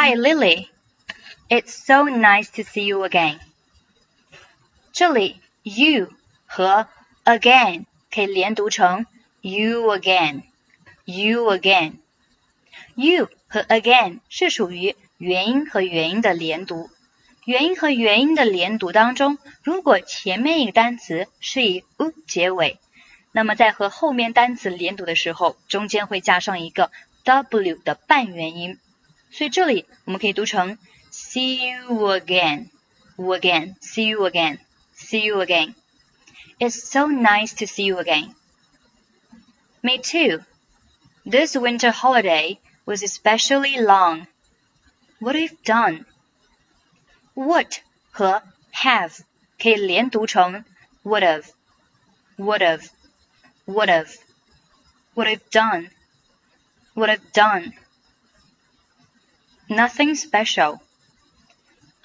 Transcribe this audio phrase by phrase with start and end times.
[0.00, 0.70] Hi Lily,
[1.50, 3.40] it's so nice to see you again.
[4.92, 6.12] 这里 you
[6.46, 6.86] 和
[7.24, 9.06] again 可以连读成
[9.40, 10.42] you again,
[11.04, 11.94] you again.
[12.94, 16.90] You 和 again 是属于元音和元音的连读。
[17.44, 22.78] 元音和元音的连读当中，如果前面一个单词是以 u 结尾，
[23.32, 26.92] 那么在和后面单词连读的时候，中间会加上一个
[27.24, 28.78] w 的半元音。
[29.31, 30.77] 所以这里我们可以读成
[31.11, 38.35] see you again，again，see you again，see you again。It's so nice to see you again.
[39.81, 40.43] Me too.
[41.25, 44.27] This winter holiday was especially long.
[45.19, 46.05] What have done?
[47.33, 49.19] What 和 have
[49.57, 50.63] 可以连读成
[51.03, 51.45] would have,
[52.37, 52.89] would have,
[53.65, 54.15] would have,
[55.15, 55.89] would have done,
[56.95, 57.73] would have done.
[59.69, 60.81] Nothing special.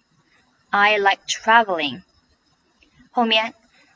[0.69, 2.03] I like traveling.
[3.11, 3.53] 后面，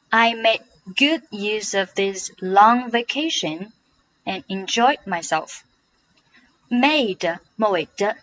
[0.10, 3.72] I made good use of this long vacation
[4.26, 5.60] and enjoyed myself.
[6.70, 8.18] Made 末尾的，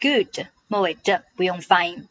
[0.00, 2.06] good 末尾的不用发音，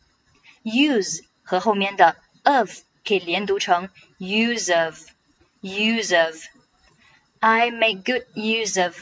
[0.63, 2.15] use 和后面的
[2.45, 4.99] of 可以连读成 use of
[5.61, 6.37] use of.
[7.39, 8.95] I made good use of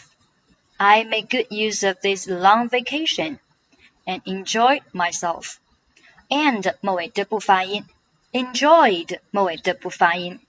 [0.77, 3.39] I made good use of this long vacation
[4.05, 5.55] and enjoyed myself.
[6.29, 7.85] And 末尾的不发音。
[8.31, 10.39] enjoyed 末尾的不发音。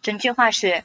[0.00, 0.84] 整句话是：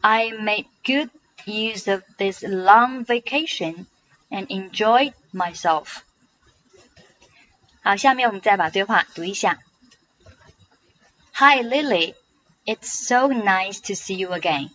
[0.00, 1.10] I made good
[1.46, 3.86] use of this long vacation
[4.28, 5.98] and enjoyed myself。
[7.82, 9.60] 好，下面我们再把对话读一下。
[11.39, 12.15] Hi Lily,
[12.65, 14.71] it's so nice to see you again.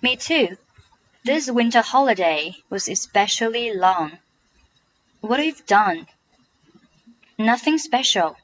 [0.00, 0.56] Me too.
[1.24, 4.16] This winter holiday was especially long.
[5.22, 6.06] What have you done?
[7.36, 8.36] Nothing special.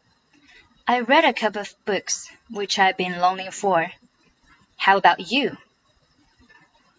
[0.84, 3.92] I read a couple of books which I've been longing for.
[4.76, 5.56] How about you?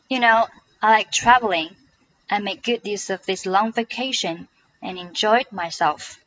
[0.08, 0.48] You know,
[0.82, 1.76] I like traveling.
[2.30, 4.48] I made good use of this long vacation
[4.82, 6.23] and enjoyed myself.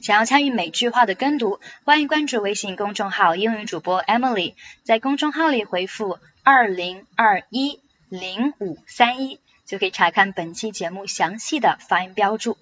[0.00, 12.58] 想要参与每句话的跟读，欢迎关注微信公众号英语主播 Emily，在公众号里回复二零二一零五三一，就可以查看本期节目详细的发音标注。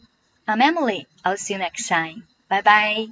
[0.46, 1.06] I'm Emily.
[1.22, 2.22] I'll see you next time.
[2.48, 3.08] 拜拜